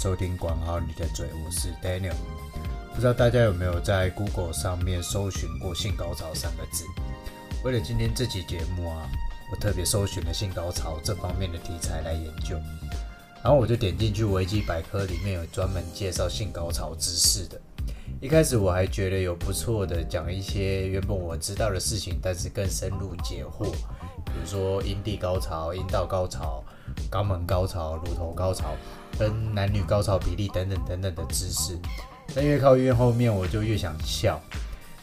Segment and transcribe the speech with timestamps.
[0.00, 2.14] 收听管好你的嘴，我是 Daniel。
[2.94, 6.86] 不知道大家有没有在 Google 上面搜寻过“性高潮”三个字？
[7.62, 9.06] 为了今天这期节目啊，
[9.52, 12.56] 我特别搜寻了性高潮这方面的题材来研究。
[13.44, 17.60] 然后我就点进去维基百科，里面有专门介绍性高潮知识的。
[18.22, 23.70] 一开始我还觉得有不错的讲一些原本我知道的事情，但是更深入解惑，
[24.24, 26.64] 比如说阴蒂高潮、阴道高潮。
[27.10, 28.74] 肛门高潮、乳头高潮
[29.18, 31.78] 跟男女高潮比例等等等等的知识，
[32.34, 34.40] 但越靠越后面，我就越想笑。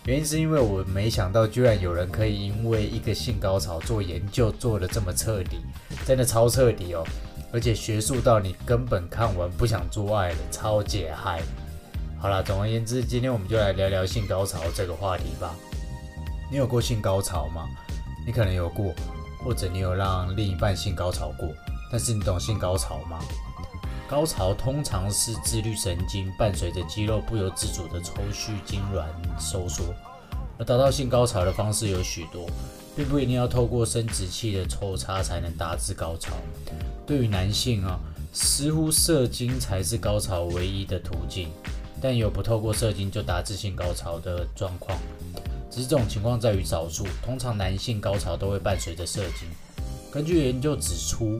[0.05, 5.57] 原因是因为我没想到，居然有人可以因为一个性高潮做研究，做得这么彻底，
[6.05, 7.03] 真的超彻底哦！
[7.51, 11.41] 而且学术到你根本看完不想做爱了，超解嗨。
[12.19, 15.53] 好啦，总而言之，今天我们就来聊聊性高潮这个话题吧。
[16.49, 17.67] 你有过性高潮吗？
[18.25, 18.93] 你可能有过，
[19.43, 21.49] 或者你有让另一半性高潮过。
[21.91, 23.19] 但是你懂性高潮吗？
[24.09, 29.05] 高潮通常是自律神经伴随着肌肉不由自主的抽搐、痉挛、
[29.39, 29.93] 收缩。
[30.57, 32.49] 而达到性高潮的方式有许多，
[32.95, 36.31] 并不一定要透过生殖器的抽插才能达至高潮。
[37.05, 37.99] 对于男性啊，
[38.33, 41.49] 似乎射精才是高潮唯一的途径，
[42.01, 44.97] 但有不透过射精就达至性高潮的状况。
[45.69, 49.47] 只是这种情况在于少数，通常男性高潮都会伴随着射精。
[50.09, 51.37] 根据研究指出，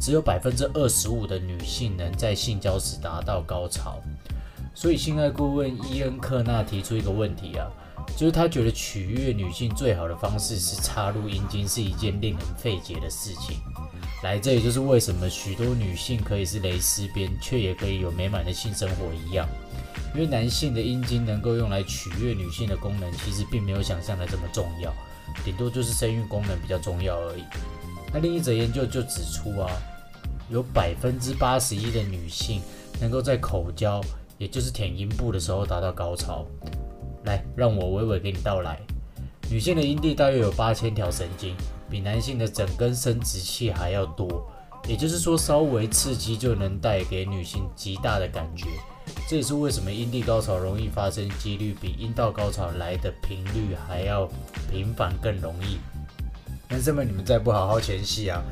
[0.00, 4.00] 只有百分之二十五的女性能在性交时达到高潮，
[4.74, 7.70] 所以性爱顾问伊恩·克纳提出一个问题啊，
[8.16, 13.58] 就是他觉得取悦女性最好的方式是插入阴茎是一件令人费解的事情。
[14.22, 19.46] 来，这也就是为什么许多女性可以是蕾丝边，却也可以有美满的性生活一样，
[20.14, 24.90] 因为男性的阴茎能够用来取悦女性的功能，其实并没有想象的这么重要，
[25.44, 27.44] 顶多就是生育功能比较重要而已。
[28.12, 29.70] 那另一则研究就指出啊，
[30.50, 32.60] 有百分之八十一的女性
[33.00, 34.00] 能够在口交，
[34.36, 36.44] 也就是舔阴部的时候达到高潮。
[37.24, 38.78] 来，让我娓娓给你道来。
[39.48, 41.56] 女性的阴蒂大约有八千条神经，
[41.88, 44.44] 比男性的整根生殖器还要多。
[44.88, 48.66] 也就是说，稍微刺激就能带给女性极大的感觉。
[49.28, 54.28] 这也是为什么阴蒂高潮容易发生几率比阴道高潮来的频率还要
[54.70, 55.78] 频繁更容易。
[56.68, 58.42] 男生们，你们再不好好前戏啊，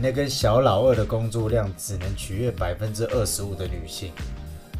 [0.00, 4.12] 那根小老二的工作量只能取悦百分之二十五的女性。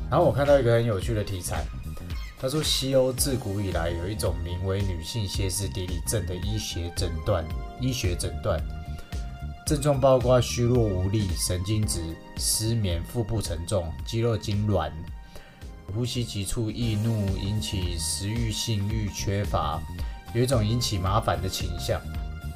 [0.08, 1.64] 然后我看到一个很有趣的题材，
[2.40, 7.44] 他说西欧自古以来有一种名为女性歇斯底里症的医学诊断，
[7.80, 8.58] 医学诊断
[9.66, 12.00] 症状包括虚弱无力、神经质、
[12.36, 14.90] 失眠、腹部沉重、肌肉痉攣、
[15.92, 19.78] 呼吸急促、易怒、引起食欲、性欲缺乏，
[20.32, 22.00] 有一种引起麻烦的倾向。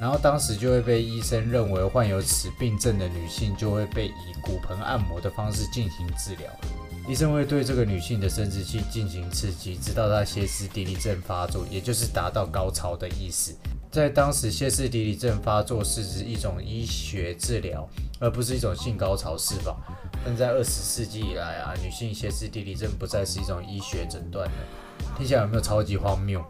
[0.03, 6.51] 然后当时就会被医生认为患有此病症的女性就会被以骨盆按摩的方式进行治疗。
[7.07, 13.55] 医生会对这个女性的生殖器进行刺激，直到她歇斯底里症发作，也就是达到高潮的意思。
[13.89, 17.87] 在当时，歇斯底里症发作是指一种医学治疗，
[18.19, 19.73] 而不是一种性高潮释放。
[20.25, 24.53] 但在二十世纪以来啊，女性歇斯底里症不再是一种医学诊断了。
[25.17, 26.43] 听起来有没有超级荒谬？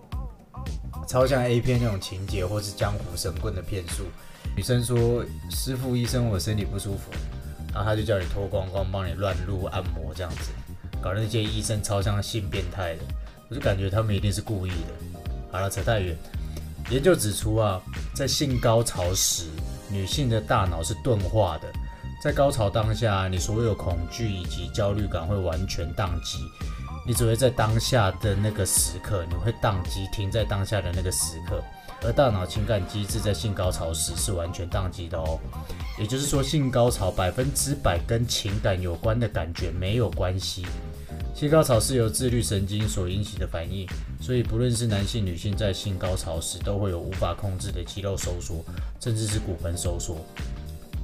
[1.08, 4.04] 超像 A 片那种情节，或是江湖神棍的骗术。
[4.56, 7.12] 女生说：“师傅，医生，我身体不舒服。”
[7.74, 10.52] 然后他就叫你脱光光，帮你乱入按摩，这样子，
[11.02, 13.02] 搞得那些医生超像性变态的。
[13.50, 15.20] 我就感觉他们一定是故意的。
[15.52, 16.16] 好了，扯太远。
[16.90, 17.82] 研究指出啊，
[18.14, 19.46] 在性高潮时，
[19.90, 21.68] 女性的大脑是钝化的。
[22.22, 26.40] 在高潮当下，你所有恐惧以及焦虑感会完全宕机。
[27.06, 31.62] 你只会在当下的那个时刻，你会宕机，停在当下的那个时刻，
[32.02, 35.38] 而大脑情感机制在性高潮时是完全宕机的哦。
[36.00, 40.66] 也就是说，性高潮百分之百跟情感有关的感觉没有关系。
[41.36, 43.86] 性高潮是由自律神经所引起的反应，
[44.22, 48.64] 所以不论是男性、女性，在性高潮时都会有无法控制的肌肉收缩，
[49.02, 50.16] 甚至是骨盆收缩。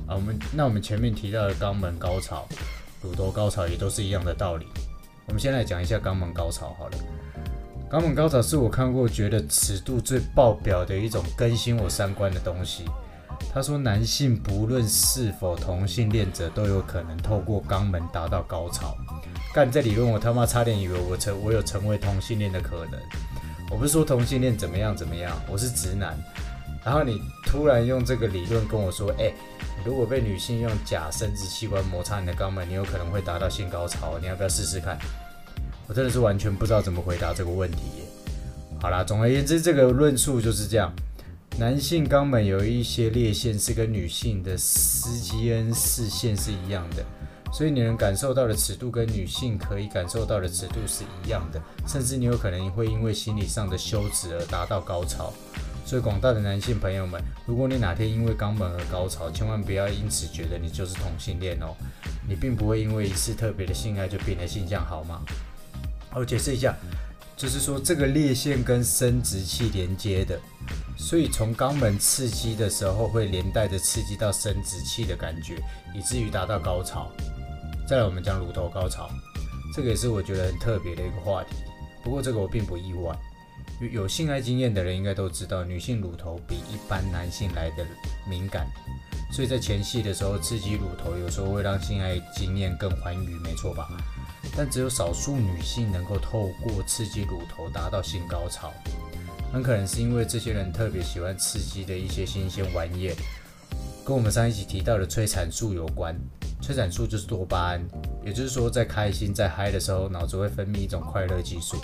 [0.07, 2.47] 啊，我们那我们前面提到的肛门高潮、
[3.01, 4.65] 乳头高潮也都是一样的道理。
[5.29, 6.97] 我们先来讲一下肛门高潮好了。
[7.87, 12.83] 肛门高潮是我看过觉得尺度最爆表的一种更新我三观的东西。
[13.53, 18.97] 他说，男性不论是否同性恋者都有可能透过肛门达到高潮。
[19.53, 22.99] 干这理论，我他妈差点以为我成我有成为同性恋的可能。
[23.69, 26.17] 我不是说同性恋怎么样怎么样，我是直男。
[26.83, 29.31] 然后你突然用这个理论跟我说，哎。
[29.85, 34.99] 如果被女性用假生殖器官摩擦你的肛门，你有可能会达到性高潮，你要不要试试看？
[35.87, 37.77] 我真的是完全不知道怎么回答这个问题。
[38.81, 40.91] 好啦，总而言之，这个论述就是这样：
[41.57, 47.05] 男性肛门有一些裂线是跟女性的斯基恩氏线是一样的，
[47.53, 55.33] 所以你能感受到的尺度跟女性可以感受到的尺度是一样的，甚至你有可能会因为心理上的羞耻而达到高潮。
[55.89, 61.74] 所以广大的男性朋友们，如果你哪天因为肛门而高潮，千万不要因此觉得你就是同性恋哦，
[62.27, 65.21] 你并不会因为一次特别的性爱就变得性向好吗？
[66.13, 66.77] 我解释一下，
[67.36, 70.39] 就是说这个裂腺跟生殖器连接的，
[70.95, 75.56] 所以从肛门刺激的时候会连带着刺激到生殖器的感觉，
[75.95, 77.12] 以至于达到高潮。
[77.88, 79.09] 再来，我们讲乳头高潮，
[79.74, 81.56] 这个也是我觉得很特别的一个话题。
[82.03, 83.18] 不过这个我并不意外，
[83.87, 87.85] 有性爱经验的人应该都知道，女性乳头比一般男性来的
[88.29, 88.67] 敏感，
[89.31, 93.87] 所以在前戏的时候刺激乳头，有时候会让性爱经验更欢愉，没错吧？
[94.57, 98.73] 但只有少数女性能够透过刺激乳头达到性高潮，
[99.53, 103.11] 很可能是因为这些人特别喜欢刺激的一些新鲜玩意，
[104.03, 106.13] 跟我们上一集提到的催产素有关。
[106.61, 107.81] 催产素就是多巴胺，
[108.25, 111.77] 也就是说，在开心、在嗨的时候，脑子会分泌一种快乐激素，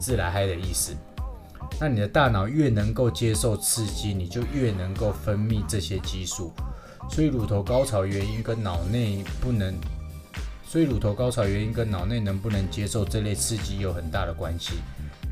[0.00, 0.96] 自来嗨的意思。
[1.80, 6.52] 那你的大脑越能够接受刺激，你就越能够分泌这些激素。
[7.10, 9.74] 所以乳头高潮原因跟脑内不能，
[10.64, 14.74] 所以乳头高潮原因跟脑内能不能接受这类刺激有很大的关系。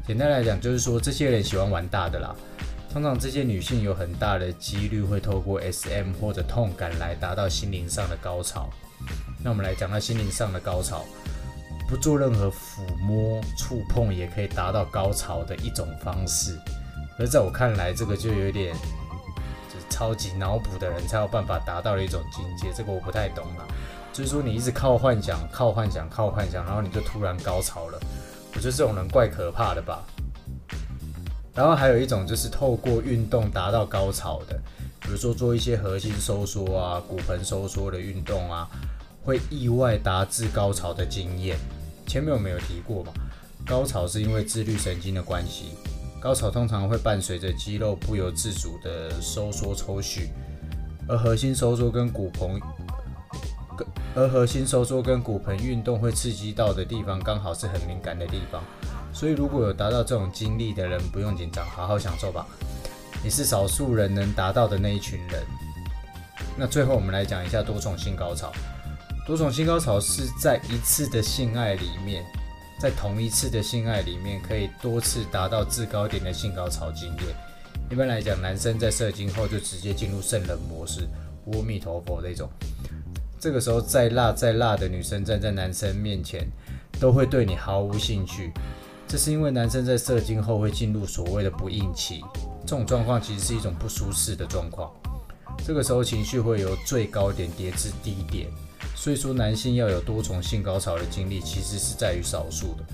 [0.06, 2.34] 简单来讲，就是说这些人喜欢玩大的啦。
[2.92, 8.68] 通常这些女性有很大的几率会透过 SM 或者痛感来达到心灵上的高潮。
[9.44, 11.04] 那我们来讲到心灵上的高潮，
[11.90, 16.56] 不做任何抚摸、触碰也可以达到高潮的一种方式。
[17.18, 18.72] 而在我看来，这个就有点
[19.68, 22.72] 就是超级脑补的人才有办法达到的一种境界。
[22.72, 23.66] 这个我不太懂啊。
[24.12, 27.98] 就是说你一直靠幻想、靠幻想、靠幻想，然后你就突然高潮了。
[28.54, 30.04] 我觉得这种人怪可怕的吧。
[31.52, 34.56] 然后还有一种就是透过运动达到高潮的，
[35.00, 38.68] 比如说做一些核心收缩啊、骨盆收缩的运动啊。
[39.22, 41.58] 会意外达至高潮的经验，
[42.10, 43.12] 前面我们有提过嘛？
[43.64, 45.76] 高潮是因为自律神经的关系，
[46.20, 50.30] 高潮通常会伴随着肌肉不由自主的收缩抽蓄，
[51.06, 52.60] 而核心收缩跟骨盆，
[54.16, 58.60] 而核心收缩跟骨盆运动会刺激到的地方，刚好是很敏感的地方，
[59.12, 62.44] 所以如果有达到这种经历的人，不用紧张，好好享受吧。
[63.22, 65.44] 你是少数人能达到的那一群人。
[66.58, 68.52] 那最后我们来讲一下多重性高潮。
[69.26, 72.24] 多重性高潮是在一次的性爱里面，
[72.80, 77.26] 在同一次的性爱里面，可以多次达到制高点的性高潮经验。
[77.90, 81.06] 一般来讲，男生在射精后就直接进入圣人模式，
[81.46, 82.48] 阿弥陀佛那种。
[83.38, 86.46] 这个时候，再辣再辣的女生站在男生面前，
[86.98, 88.50] 都会对你毫无兴趣。
[89.06, 92.22] 这是因为男生在射精后会进入所谓的不硬期，
[92.62, 94.90] 这种状况其实是一种不舒适的状况。
[95.64, 98.48] 这个时候情绪会由最高点跌至低点。
[98.94, 102.84] 所以说，男性要有多重性高潮的经历，其实是在于少数的。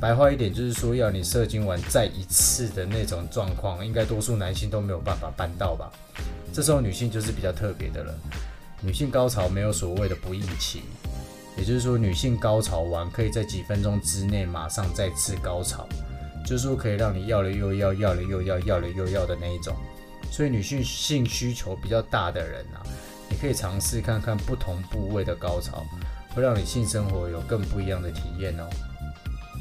[0.00, 5.90] 白话一点，就是说要你射精完再一次的那种状况，应该多数男性都没有办法办到吧？
[6.52, 8.14] 这时候女性就是比较特别的了。
[8.80, 10.82] 女性高潮没有所谓的不硬期，
[11.56, 15.88] 也就是说，女性高潮完可以在几分钟之内马上再次高潮，
[16.44, 19.74] 就是说可以让你要了又要，要了又要，要了又要的那一种。
[20.30, 22.82] 所以女性性需求比较大的人啊。
[23.34, 25.84] 也可以尝试看看不同部位的高潮，
[26.34, 28.68] 会让你性生活有更不一样的体验哦。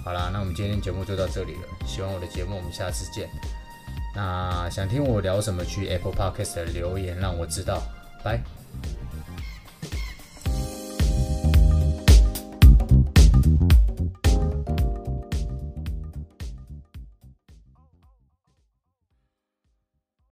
[0.06, 1.88] 好啦，那我们今天节目就到这里了。
[1.88, 3.28] 喜欢我的节目，我们下次见。
[4.16, 7.82] 那想听我聊什么，去 Apple Podcast 的留言让我知道。
[8.24, 8.63] 拜。